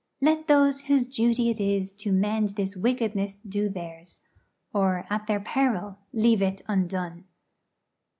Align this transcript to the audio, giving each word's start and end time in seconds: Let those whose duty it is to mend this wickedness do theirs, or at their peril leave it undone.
Let 0.19 0.47
those 0.47 0.85
whose 0.85 1.05
duty 1.05 1.51
it 1.51 1.59
is 1.59 1.93
to 1.97 2.11
mend 2.11 2.55
this 2.55 2.75
wickedness 2.75 3.37
do 3.47 3.69
theirs, 3.69 4.21
or 4.73 5.05
at 5.11 5.27
their 5.27 5.39
peril 5.39 5.99
leave 6.11 6.41
it 6.41 6.63
undone. 6.67 7.25